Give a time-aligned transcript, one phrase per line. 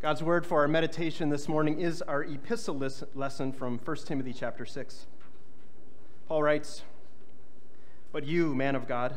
[0.00, 2.80] God's word for our meditation this morning is our epistle
[3.16, 5.06] lesson from 1 Timothy chapter 6.
[6.28, 6.82] Paul writes,
[8.12, 9.16] But you, man of God,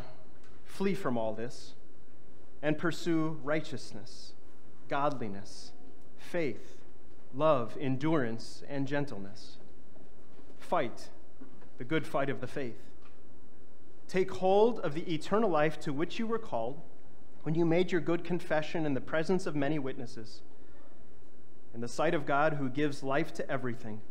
[0.64, 1.76] flee from all this
[2.64, 4.34] and pursue righteousness,
[4.90, 5.72] godliness,
[6.17, 6.78] faith,
[7.36, 9.58] love, endurance, and gentleness.
[10.58, 11.10] Fight
[11.78, 12.82] the good fight of the faith.
[14.08, 16.82] Take hold of the eternal life to which you were called
[17.44, 20.41] when you made your good confession in the presence of many witnesses
[21.74, 24.02] in the sight of God who gives life to everything,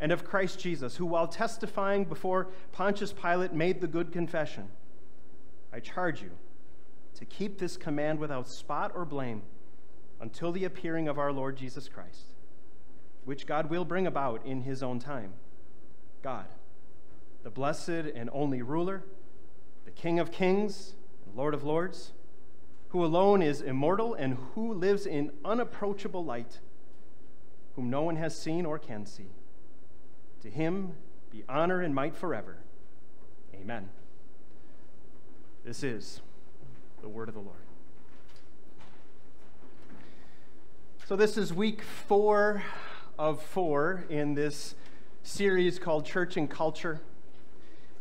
[0.00, 4.68] and of Christ Jesus, who, while testifying before Pontius Pilate, made the good confession.
[5.72, 6.30] I charge you
[7.14, 9.42] to keep this command without spot or blame
[10.20, 12.34] until the appearing of our Lord Jesus Christ,
[13.24, 15.32] which God will bring about in his own time.
[16.22, 16.46] God,
[17.42, 19.04] the blessed and only ruler,
[19.84, 20.94] the King of kings,
[21.36, 22.12] Lord of lords,
[22.88, 26.60] who alone is immortal and who lives in unapproachable light
[27.76, 29.28] whom no one has seen or can see.
[30.42, 30.94] To him
[31.30, 32.56] be honor and might forever.
[33.54, 33.90] Amen.
[35.64, 36.20] This is
[37.02, 37.58] the word of the Lord.
[41.06, 42.64] So, this is week four
[43.18, 44.74] of four in this
[45.22, 47.00] series called Church and Culture.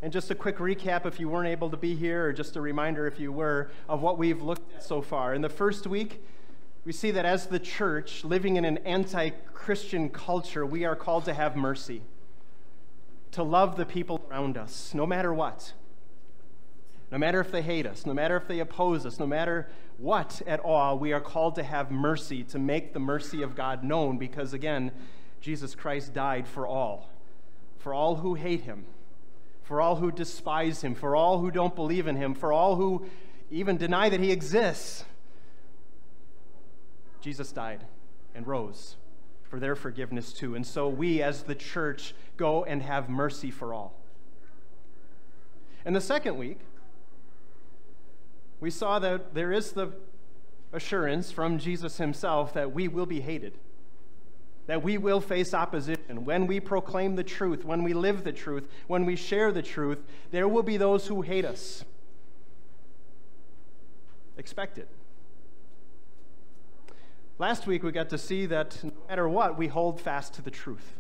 [0.02, 2.62] And just a quick recap if you weren't able to be here, or just a
[2.62, 5.34] reminder if you were, of what we've looked at so far.
[5.34, 6.22] In the first week,
[6.86, 11.26] we see that as the church, living in an anti Christian culture, we are called
[11.26, 12.04] to have mercy,
[13.32, 15.74] to love the people around us, no matter what.
[17.12, 20.42] No matter if they hate us, no matter if they oppose us, no matter what
[20.46, 24.18] at all, we are called to have mercy, to make the mercy of God known,
[24.18, 24.92] because again,
[25.40, 27.10] Jesus Christ died for all,
[27.78, 28.86] for all who hate him,
[29.64, 33.06] for all who despise him, for all who don't believe in him, for all who
[33.50, 35.06] even deny that he exists.
[37.26, 37.84] Jesus died
[38.36, 38.98] and rose
[39.50, 40.54] for their forgiveness too.
[40.54, 43.96] And so we, as the church, go and have mercy for all.
[45.86, 46.60] And the second week,
[48.60, 49.94] we saw that there is the
[50.72, 53.58] assurance from Jesus himself that we will be hated,
[54.68, 56.26] that we will face opposition.
[56.26, 59.98] When we proclaim the truth, when we live the truth, when we share the truth,
[60.30, 61.86] there will be those who hate us.
[64.38, 64.88] Expect it.
[67.38, 70.52] Last week, we got to see that no matter what, we hold fast to the
[70.52, 70.94] truth.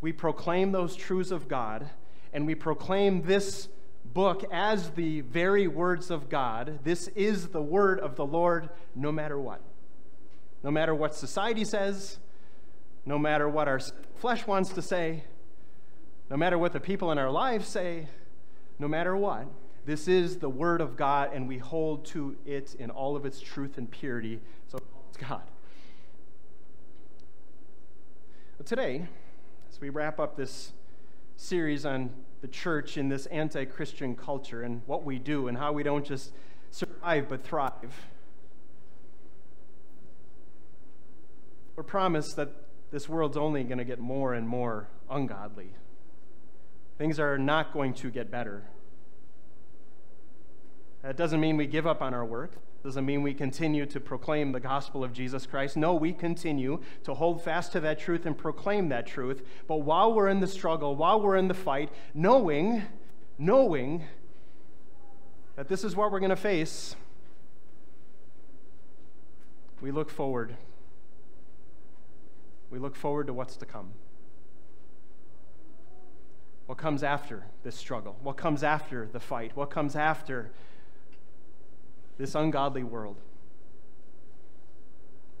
[0.00, 1.90] We proclaim those truths of God,
[2.32, 3.66] and we proclaim this
[4.04, 6.78] book as the very words of God.
[6.84, 9.60] This is the word of the Lord no matter what.
[10.62, 12.18] No matter what society says,
[13.04, 13.80] no matter what our
[14.14, 15.24] flesh wants to say,
[16.30, 18.06] no matter what the people in our lives say,
[18.78, 19.46] no matter what,
[19.84, 23.40] this is the word of God, and we hold to it in all of its
[23.40, 24.40] truth and purity.
[24.68, 24.78] So
[25.16, 25.42] God.
[28.56, 29.06] But today,
[29.70, 30.72] as we wrap up this
[31.36, 32.10] series on
[32.40, 36.04] the church in this anti Christian culture and what we do and how we don't
[36.04, 36.32] just
[36.70, 37.94] survive but thrive,
[41.76, 42.50] we're promised that
[42.90, 45.70] this world's only going to get more and more ungodly.
[46.96, 48.62] Things are not going to get better.
[51.02, 52.52] That doesn't mean we give up on our work
[52.84, 55.74] doesn't mean we continue to proclaim the gospel of Jesus Christ.
[55.74, 59.42] No, we continue to hold fast to that truth and proclaim that truth.
[59.66, 62.82] But while we're in the struggle, while we're in the fight, knowing,
[63.38, 64.04] knowing
[65.56, 66.94] that this is what we're going to face,
[69.80, 70.54] we look forward.
[72.70, 73.92] We look forward to what's to come.
[76.66, 78.18] What comes after this struggle?
[78.22, 79.52] What comes after the fight?
[79.56, 80.50] What comes after
[82.18, 83.16] this ungodly world.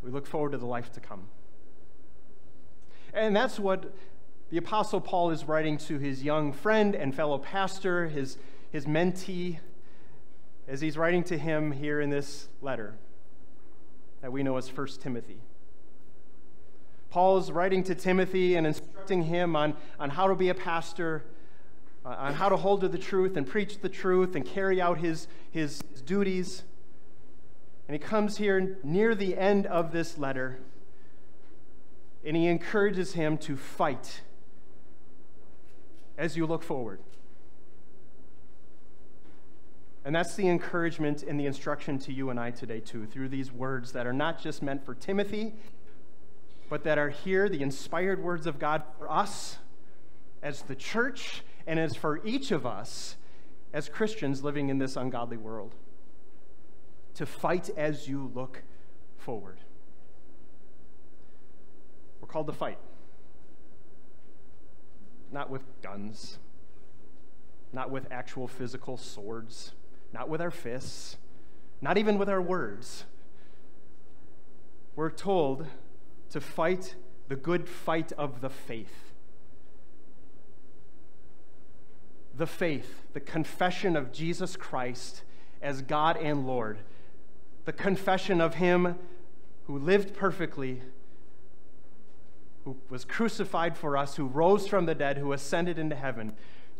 [0.02, 1.28] We look forward to the life to come.
[3.12, 3.94] And that's what
[4.50, 8.36] the Apostle Paul is writing to his young friend and fellow pastor, his,
[8.70, 9.58] his mentee,
[10.68, 12.94] as he's writing to him here in this letter
[14.20, 15.38] that we know as 1 Timothy.
[17.10, 21.24] Paul is writing to Timothy and instructing him on, on how to be a pastor,
[22.04, 24.98] uh, on how to hold to the truth and preach the truth and carry out
[24.98, 26.62] his, his, his duties.
[27.86, 30.58] And he comes here near the end of this letter
[32.24, 34.22] and he encourages him to fight
[36.16, 37.00] as you look forward.
[40.04, 43.52] And that's the encouragement and the instruction to you and I today, too, through these
[43.52, 45.54] words that are not just meant for Timothy,
[46.68, 49.58] but that are here, the inspired words of God for us
[50.42, 53.16] as the church and as for each of us
[53.72, 55.74] as Christians living in this ungodly world.
[57.14, 58.62] To fight as you look
[59.16, 59.58] forward.
[62.20, 62.78] We're called to fight.
[65.30, 66.38] Not with guns,
[67.72, 69.72] not with actual physical swords,
[70.12, 71.16] not with our fists,
[71.80, 73.04] not even with our words.
[74.96, 75.66] We're told
[76.30, 76.94] to fight
[77.28, 79.12] the good fight of the faith.
[82.36, 85.22] The faith, the confession of Jesus Christ
[85.62, 86.78] as God and Lord,
[87.64, 88.96] the confession of Him
[89.66, 90.82] who lived perfectly,
[92.64, 96.34] who was crucified for us, who rose from the dead, who ascended into heaven,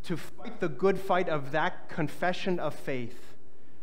[0.05, 3.35] to fight the good fight of that confession of faith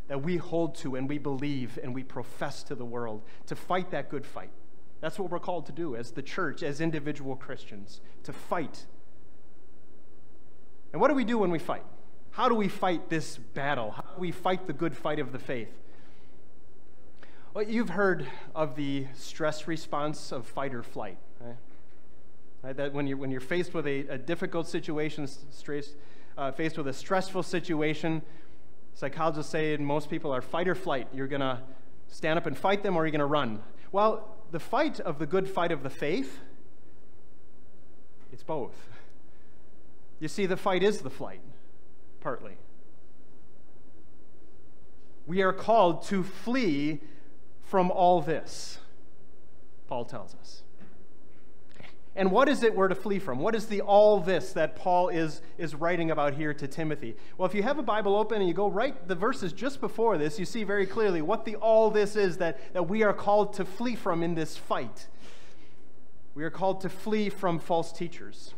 [0.07, 3.91] that we hold to and we believe and we profess to the world, to fight
[3.91, 4.51] that good fight.
[4.99, 8.85] That's what we're called to do as the church, as individual Christians, to fight.
[10.91, 11.83] And what do we do when we fight?
[12.31, 13.91] How do we fight this battle?
[13.91, 15.71] How do we fight the good fight of the faith?
[17.53, 21.57] Well, you've heard of the stress response of fight or flight, right?
[22.63, 22.77] right?
[22.77, 25.89] That when you're, when you're faced with a, a difficult situation, stress,
[26.37, 28.21] uh, faced with a stressful situation,
[28.93, 31.09] psychologists say most people are fight or flight.
[31.13, 31.59] You're going to
[32.07, 33.61] stand up and fight them or you're going to run.
[33.91, 36.39] Well, the fight of the good fight of the faith,
[38.31, 38.87] it's both.
[40.21, 41.41] You see, the fight is the flight,
[42.21, 42.55] partly.
[45.27, 47.01] We are called to flee
[47.71, 48.79] from all this,
[49.87, 50.63] Paul tells us.
[52.17, 53.39] And what is it we're to flee from?
[53.39, 57.15] What is the all this that Paul is, is writing about here to Timothy?
[57.37, 60.17] Well, if you have a Bible open and you go right the verses just before
[60.17, 63.53] this, you see very clearly what the all this is that, that we are called
[63.53, 65.07] to flee from in this fight.
[66.35, 68.53] We are called to flee from false teachers.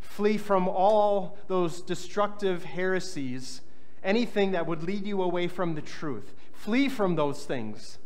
[0.00, 3.60] Flee from all those destructive heresies,
[4.02, 6.34] anything that would lead you away from the truth.
[6.58, 7.98] Flee from those things.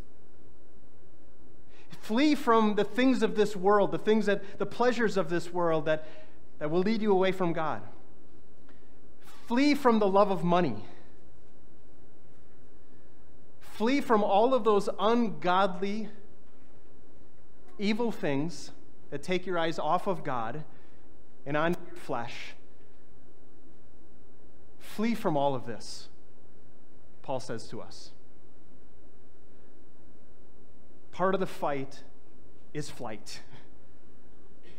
[2.01, 5.87] Flee from the things of this world, the things that, the pleasures of this world
[5.87, 6.07] that,
[6.59, 7.81] that will lead you away from God.
[9.47, 10.77] Flee from the love of money.
[13.61, 16.11] Flee from all of those ungodly,
[17.79, 18.71] evil things
[19.11, 20.63] that take your eyes off of God
[21.47, 22.55] and on your flesh.
[24.79, 26.09] Flee from all of this,
[27.23, 28.11] Paul says to us
[31.13, 32.03] part of the fight
[32.75, 33.41] is flight.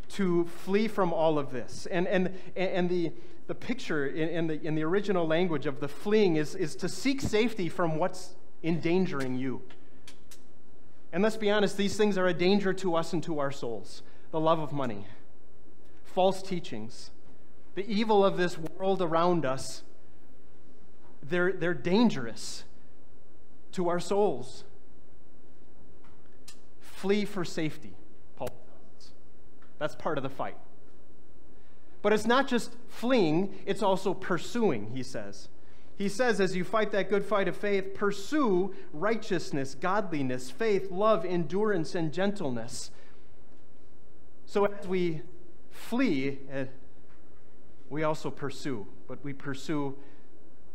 [0.09, 1.87] to flee from all of this.
[1.87, 3.11] And, and, and the,
[3.47, 6.89] the picture in, in, the, in the original language of the fleeing is, is to
[6.89, 9.61] seek safety from what's endangering you.
[11.11, 14.03] And let's be honest, these things are a danger to us and to our souls
[14.31, 15.05] the love of money,
[16.03, 17.11] false teachings,
[17.75, 19.83] the evil of this world around us.
[21.21, 22.63] They're, they're dangerous
[23.73, 24.63] to our souls.
[27.03, 27.91] Flee for safety,
[28.37, 28.47] Paul
[28.97, 29.11] says.
[29.77, 30.55] That's part of the fight.
[32.01, 35.49] But it's not just fleeing, it's also pursuing, he says.
[35.97, 41.25] He says, as you fight that good fight of faith, pursue righteousness, godliness, faith, love,
[41.25, 42.89] endurance, and gentleness.
[44.45, 45.23] So as we
[45.71, 46.63] flee, uh,
[47.89, 49.97] we also pursue, but we pursue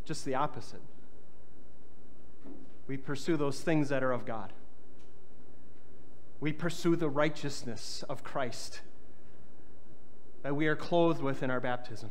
[0.04, 0.82] just the opposite.
[2.86, 4.52] We pursue those things that are of God
[6.40, 8.80] we pursue the righteousness of Christ
[10.42, 12.10] that we are clothed with in our baptism.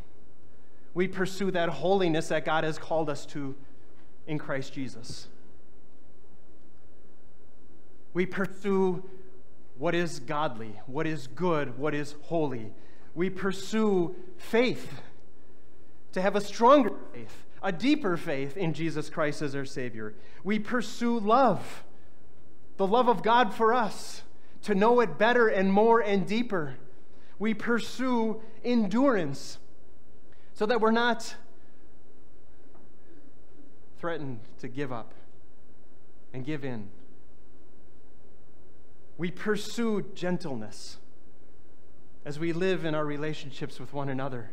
[0.93, 3.55] We pursue that holiness that God has called us to
[4.25, 5.27] in Christ Jesus.
[8.13, 9.03] We pursue
[9.77, 12.73] what is godly, what is good, what is holy.
[13.15, 15.01] We pursue faith,
[16.13, 20.15] to have a stronger faith, a deeper faith in Jesus Christ as our Savior.
[20.43, 21.83] We pursue love
[22.77, 24.21] the love of God for us,
[24.63, 26.75] to know it better and more and deeper.
[27.39, 29.59] We pursue endurance
[30.53, 31.35] so that we're not
[33.99, 35.13] threatened to give up
[36.33, 36.89] and give in.
[39.17, 40.97] We pursue gentleness
[42.25, 44.51] as we live in our relationships with one another.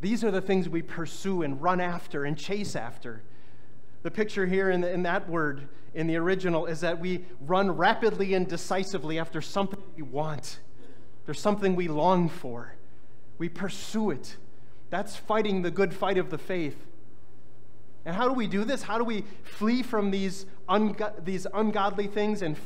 [0.00, 3.22] These are the things we pursue and run after and chase after.
[4.04, 7.70] The picture here in, the, in that word in the original is that we run
[7.70, 10.60] rapidly and decisively after something we want.
[11.24, 12.74] There's something we long for.
[13.38, 14.36] We pursue it.
[14.90, 16.86] That's fighting the good fight of the faith.
[18.04, 18.82] And how do we do this?
[18.82, 20.44] How do we flee from these,
[21.24, 22.58] these ungodly things and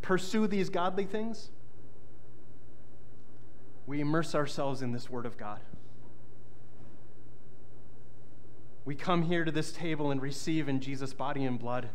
[0.00, 1.50] pursue these godly things?
[3.88, 5.58] We immerse ourselves in this Word of God.
[8.86, 11.90] We come here to this table and receive in Jesus' body and blood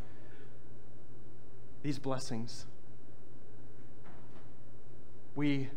[1.81, 2.65] these blessings.
[5.35, 5.69] we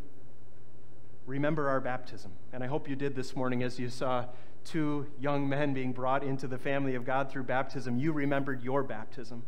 [1.26, 2.32] remember our baptism.
[2.52, 4.26] And I hope you did this morning as you saw
[4.64, 7.98] two young men being brought into the family of God through baptism.
[7.98, 9.44] You remembered your baptism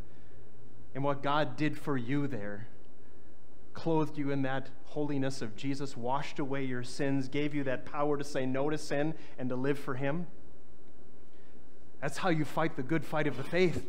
[0.94, 2.68] and what God did for you there.
[3.74, 8.16] Clothed you in that holiness of Jesus, washed away your sins, gave you that power
[8.16, 10.26] to say no to sin and to live for Him.
[12.00, 13.86] That's how you fight the good fight of the faith.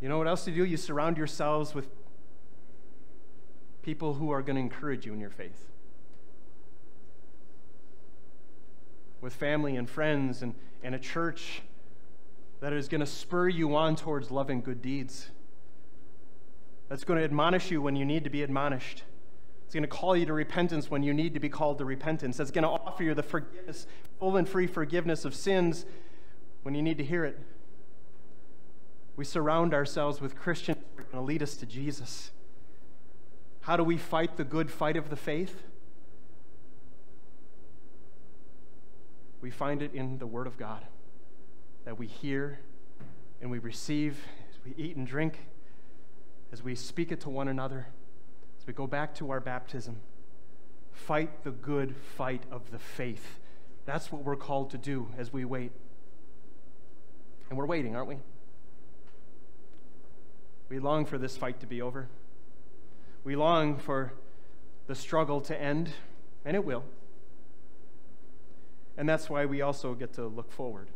[0.00, 0.64] You know what else to do?
[0.64, 1.88] You surround yourselves with
[3.82, 5.68] people who are going to encourage you in your faith.
[9.20, 11.62] With family and friends and, and a church
[12.60, 15.28] that is going to spur you on towards loving good deeds.
[16.88, 19.02] That's going to admonish you when you need to be admonished.
[19.70, 22.40] It's going to call you to repentance when you need to be called to repentance.
[22.40, 23.86] It's going to offer you the forgiveness,
[24.18, 25.86] full and free forgiveness of sins
[26.64, 27.38] when you need to hear it.
[29.14, 32.32] We surround ourselves with Christians who are going to lead us to Jesus.
[33.60, 35.62] How do we fight the good fight of the faith?
[39.40, 40.84] We find it in the Word of God
[41.84, 42.58] that we hear
[43.40, 44.18] and we receive
[44.50, 45.38] as we eat and drink,
[46.50, 47.86] as we speak it to one another,
[48.60, 49.96] as we go back to our baptism.
[50.92, 53.38] Fight the good fight of the faith.
[53.86, 55.72] That's what we're called to do as we wait.
[57.48, 58.18] And we're waiting, aren't we?
[60.68, 62.08] We long for this fight to be over.
[63.24, 64.12] We long for
[64.86, 65.90] the struggle to end,
[66.44, 66.84] and it will.
[68.96, 70.88] And that's why we also get to look forward.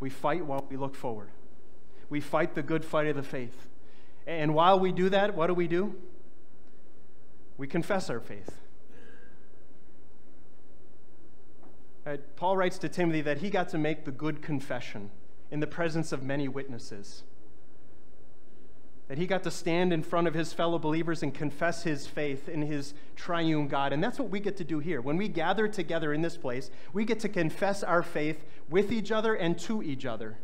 [0.00, 1.28] We fight while we look forward.
[2.08, 3.66] We fight the good fight of the faith.
[4.26, 5.94] And while we do that, what do we do?
[7.56, 8.56] We confess our faith.
[12.06, 15.10] Uh, Paul writes to Timothy that he got to make the good confession
[15.50, 17.24] in the presence of many witnesses
[19.10, 22.48] that he got to stand in front of his fellow believers and confess his faith
[22.48, 23.92] in his triune God.
[23.92, 25.00] And that's what we get to do here.
[25.00, 29.10] When we gather together in this place, we get to confess our faith with each
[29.10, 30.38] other and to each other.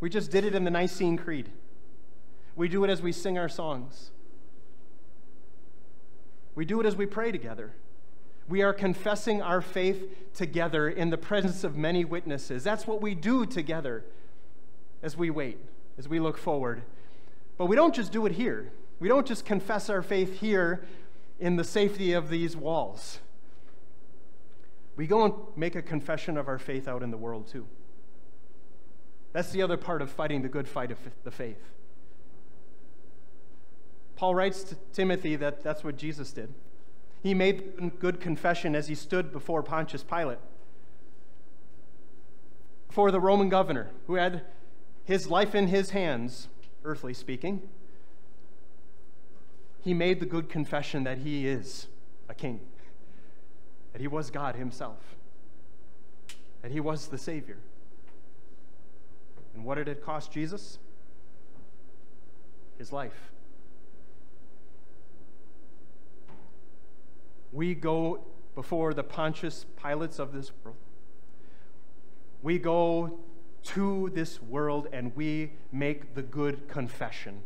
[0.00, 1.52] We just did it in the Nicene Creed.
[2.56, 4.10] We do it as we sing our songs.
[6.54, 7.72] We do it as we pray together.
[8.48, 12.62] We are confessing our faith together in the presence of many witnesses.
[12.62, 14.04] That's what we do together
[15.02, 15.58] as we wait,
[15.98, 16.82] as we look forward
[17.56, 18.72] but we don't just do it here.
[19.00, 20.84] We don't just confess our faith here
[21.38, 23.20] in the safety of these walls.
[24.96, 27.66] We go and make a confession of our faith out in the world too.
[29.32, 31.58] That's the other part of fighting the good fight of the faith.
[34.24, 36.54] Paul writes to Timothy that that's what Jesus did.
[37.22, 40.38] He made good confession as he stood before Pontius Pilate,
[42.88, 44.40] before the Roman governor who had
[45.04, 46.48] his life in his hands
[46.86, 47.68] earthly speaking,
[49.82, 51.88] he made the good confession that he is
[52.30, 52.60] a king,
[53.92, 55.16] that he was God himself,
[56.62, 57.58] that he was the Savior.
[59.54, 60.78] And what did it cost Jesus?
[62.78, 63.32] His life.
[67.54, 68.18] We go
[68.56, 70.76] before the Pontius Pilates of this world.
[72.42, 73.20] We go
[73.62, 77.42] to this world and we make the good confession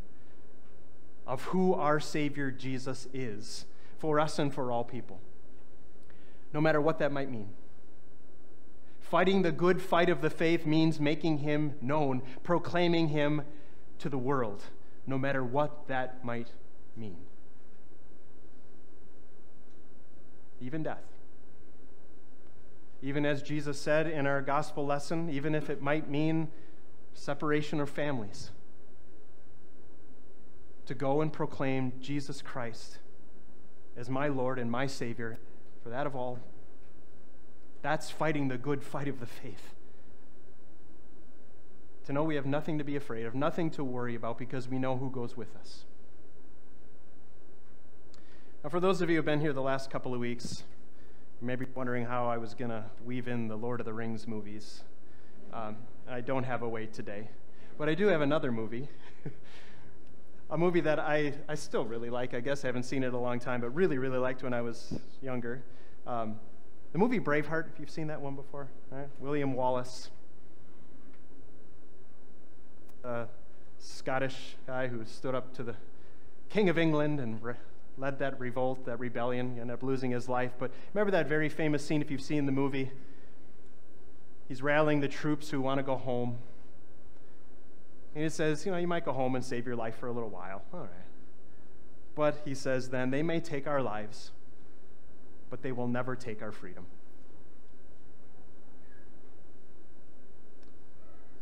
[1.27, 3.67] of who our Savior Jesus is
[3.99, 5.21] for us and for all people,
[6.55, 7.51] no matter what that might mean.
[8.99, 13.43] Fighting the good fight of the faith means making him known, proclaiming him
[13.99, 14.63] to the world,
[15.07, 16.49] no matter what that might
[16.97, 17.19] mean.
[20.69, 21.07] Even death.
[23.01, 26.49] Even as Jesus said in our gospel lesson, even if it might mean
[27.15, 28.51] separation of families,
[30.85, 32.99] to go and proclaim Jesus Christ
[33.97, 35.39] as my Lord and my Savior,
[35.83, 36.39] for that of all.
[37.81, 39.73] That's fighting the good fight of the faith.
[42.05, 44.79] To know we have nothing to be afraid of, nothing to worry about, because we
[44.79, 45.87] know who goes with us.
[48.65, 50.65] Now, for those of you who have been here the last couple of weeks,
[51.41, 53.93] you may be wondering how I was going to weave in the Lord of the
[53.93, 54.83] Rings movies.
[55.53, 55.77] Um,
[56.11, 57.29] I don't have a way today.
[57.79, 58.89] But I do have another movie.
[60.51, 62.35] a movie that I, I still really like.
[62.35, 64.61] I guess I haven't seen it a long time, but really, really liked when I
[64.61, 65.63] was younger.
[66.05, 66.41] Um,
[66.91, 69.07] the movie Braveheart, if you've seen that one before, right?
[69.21, 70.11] William Wallace,
[73.05, 73.27] a
[73.79, 75.77] Scottish guy who stood up to the
[76.49, 77.41] King of England and
[77.99, 80.53] led that revolt, that rebellion, he ended up losing his life.
[80.59, 82.91] But remember that very famous scene if you've seen the movie?
[84.49, 86.39] He's rallying the troops who want to go home.
[88.15, 90.13] And he says, you know, you might go home and save your life for a
[90.13, 90.63] little while.
[90.73, 90.91] All right.
[92.15, 94.33] But he says then, they may take our lives,
[95.51, 96.87] but they will never take our freedom.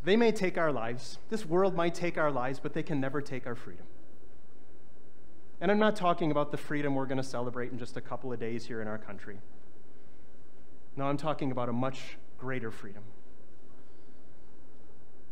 [0.05, 1.19] They may take our lives.
[1.31, 3.87] This world might take our lives, but they can never take our freedom.
[5.61, 8.33] And I'm not talking about the freedom we're going to celebrate in just a couple
[8.33, 9.39] of days here in our country.
[10.97, 13.03] No, I'm talking about a much greater freedom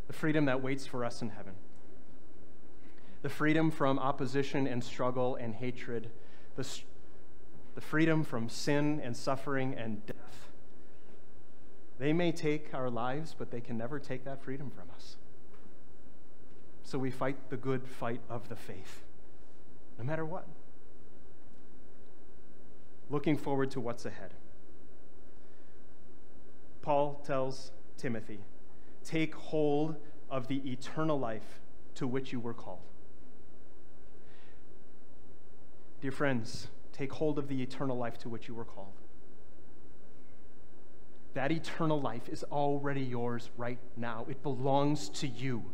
[0.07, 1.53] the freedom that waits for us in heaven,
[3.23, 6.09] the freedom from opposition and struggle and hatred,
[6.55, 6.79] the,
[7.73, 10.49] the freedom from sin and suffering and death.
[11.97, 15.15] They may take our lives, but they can never take that freedom from us.
[16.83, 19.01] So we fight the good fight of the faith,
[19.97, 20.47] no matter what.
[23.09, 24.33] Looking forward to what's ahead.
[26.81, 28.39] Paul tells Timothy,
[29.03, 29.95] take hold
[30.29, 31.59] of the eternal life
[31.95, 32.79] to which you were called.
[36.01, 38.93] Dear friends, take hold of the eternal life to which you were called.
[41.33, 44.25] That eternal life is already yours right now.
[44.29, 45.65] It belongs to you.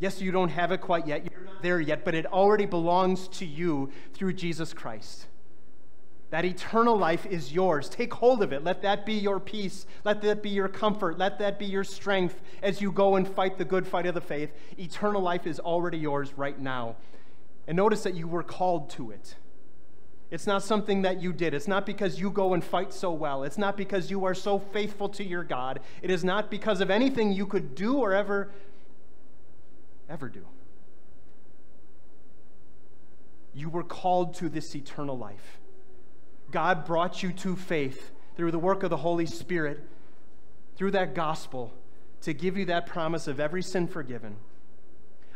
[0.00, 1.28] Yes, you don't have it quite yet.
[1.30, 5.26] You're not there yet, but it already belongs to you through Jesus Christ.
[6.30, 7.88] That eternal life is yours.
[7.88, 8.62] Take hold of it.
[8.62, 9.86] Let that be your peace.
[10.04, 11.18] Let that be your comfort.
[11.18, 14.20] Let that be your strength as you go and fight the good fight of the
[14.20, 14.52] faith.
[14.78, 16.96] Eternal life is already yours right now.
[17.66, 19.36] And notice that you were called to it.
[20.30, 21.54] It's not something that you did.
[21.54, 23.44] It's not because you go and fight so well.
[23.44, 25.80] It's not because you are so faithful to your God.
[26.02, 28.50] It is not because of anything you could do or ever,
[30.08, 30.44] ever do.
[33.54, 35.58] You were called to this eternal life.
[36.50, 39.80] God brought you to faith through the work of the Holy Spirit,
[40.76, 41.72] through that gospel,
[42.22, 44.36] to give you that promise of every sin forgiven,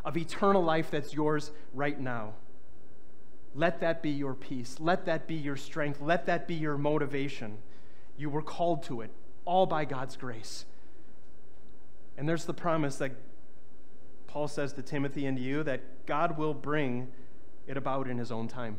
[0.05, 2.35] of eternal life that's yours right now.
[3.54, 4.76] Let that be your peace.
[4.80, 6.00] Let that be your strength.
[6.00, 7.58] Let that be your motivation.
[8.17, 9.11] You were called to it,
[9.45, 10.65] all by God's grace.
[12.17, 13.13] And there's the promise that
[14.32, 17.08] Paul says to Timothy and to you that God will bring
[17.66, 18.78] it about in his own time.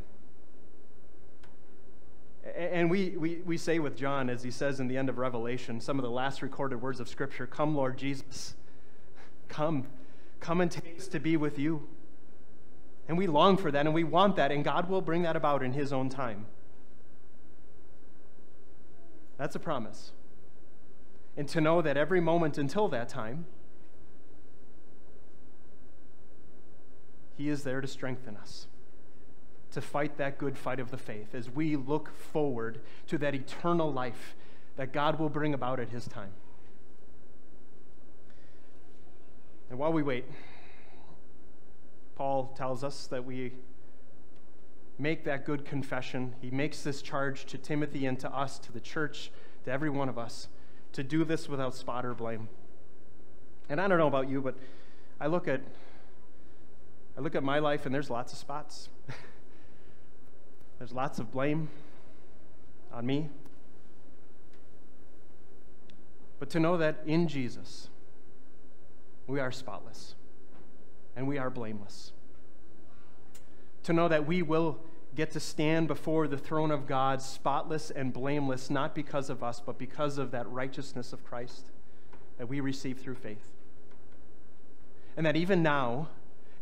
[2.56, 5.80] And we, we, we say with John, as he says in the end of Revelation,
[5.80, 8.56] some of the last recorded words of Scripture Come, Lord Jesus.
[9.48, 9.86] Come.
[10.40, 11.86] Come and take us to be with you.
[13.06, 15.62] And we long for that and we want that, and God will bring that about
[15.62, 16.46] in His own time.
[19.38, 20.10] That's a promise.
[21.36, 23.46] And to know that every moment until that time,
[27.36, 28.66] He is there to strengthen us
[29.74, 33.92] to fight that good fight of the faith as we look forward to that eternal
[33.92, 34.36] life
[34.76, 36.30] that God will bring about at His time.
[39.68, 40.26] And while we wait,
[42.14, 43.52] Paul tells us that we
[44.96, 46.34] make that good confession.
[46.40, 49.32] He makes this charge to Timothy and to us, to the church,
[49.64, 50.46] to every one of us,
[50.92, 52.48] to do this without spot or blame.
[53.68, 54.54] And I don't know about you, but
[55.20, 55.62] I look at
[57.16, 58.88] I look at my life and there's lots of spots.
[60.78, 61.68] There's lots of blame
[62.92, 63.28] on me.
[66.40, 67.88] But to know that in Jesus,
[69.26, 70.14] we are spotless
[71.16, 72.12] and we are blameless.
[73.84, 74.78] To know that we will
[75.14, 79.60] get to stand before the throne of God spotless and blameless, not because of us,
[79.60, 81.70] but because of that righteousness of Christ
[82.38, 83.52] that we receive through faith.
[85.16, 86.08] And that even now,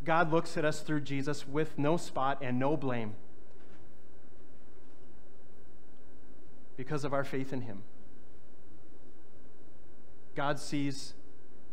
[0.05, 3.15] God looks at us through Jesus with no spot and no blame.
[6.77, 7.83] because of our faith in Him.
[10.35, 11.15] God sees,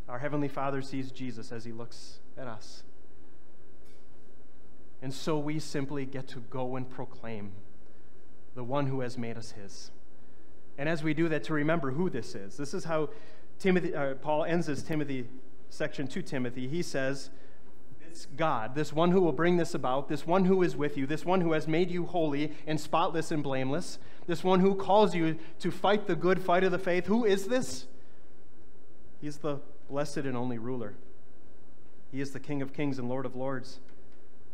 [0.08, 2.84] our Heavenly Father sees Jesus as He looks at us.
[5.02, 7.54] And so we simply get to go and proclaim
[8.54, 9.92] the one who has made us His.
[10.78, 12.58] And as we do that, to remember who this is.
[12.58, 13.10] This is how
[13.58, 15.28] Timothy, uh, Paul ends his Timothy
[15.70, 16.68] section to Timothy.
[16.68, 17.30] He says,
[18.10, 21.06] this God, this one who will bring this about, this one who is with you,
[21.06, 25.16] this one who has made you holy and spotless and blameless, this one who calls
[25.16, 27.06] you to fight the good fight of the faith.
[27.08, 27.88] Who is this?
[29.22, 30.94] He's the blessed and only ruler.
[32.12, 33.80] He is the King of kings and Lord of lords,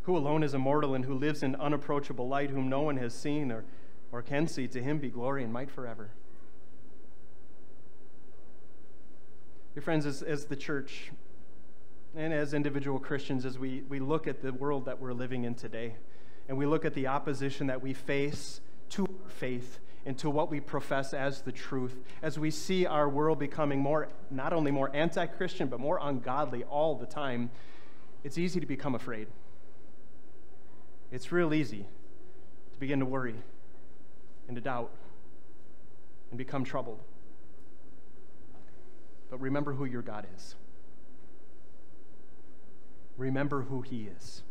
[0.04, 3.52] who alone is immortal and who lives in unapproachable light, whom no one has seen
[3.52, 3.64] or,
[4.12, 4.68] or can see.
[4.68, 6.10] To him be glory and might forever.
[9.76, 11.12] Your friends, as, as the church,
[12.16, 15.54] and as individual Christians, as we, we look at the world that we're living in
[15.54, 15.96] today,
[16.48, 20.60] and we look at the opposition that we face to faith and to what we
[20.60, 25.26] profess as the truth, as we see our world becoming more, not only more anti
[25.26, 27.50] Christian, but more ungodly all the time,
[28.24, 29.28] It's easy to become afraid.
[31.12, 31.86] It's real easy
[32.74, 33.36] to begin to worry
[34.48, 34.92] and to doubt
[36.32, 37.00] and become troubled.
[39.30, 40.56] But remember who your God is.
[43.18, 44.44] Remember who He is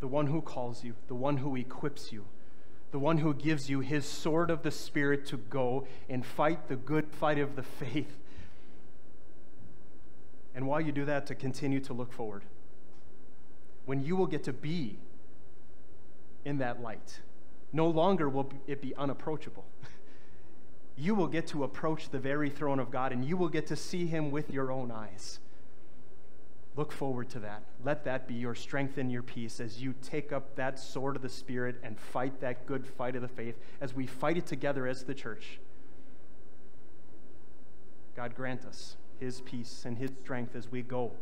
[0.00, 2.24] the one who calls you, the one who equips you,
[2.90, 6.76] the one who gives you His sword of the Spirit to go and fight the
[6.76, 8.18] good fight of the faith.
[10.54, 12.44] And while you do that, to continue to look forward.
[13.84, 14.98] When you will get to be
[16.44, 17.20] in that light,
[17.72, 19.64] no longer will it be unapproachable.
[20.98, 23.76] You will get to approach the very throne of God and you will get to
[23.76, 25.40] see Him with your own eyes.
[26.76, 27.62] Look forward to that.
[27.84, 31.22] Let that be your strength and your peace as you take up that sword of
[31.22, 34.86] the Spirit and fight that good fight of the faith as we fight it together
[34.86, 35.58] as the church.
[38.14, 41.12] God grant us his peace and his strength as we go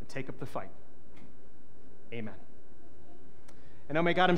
[0.00, 0.70] and take up the fight.
[2.12, 2.34] Amen.
[3.88, 4.30] And now may God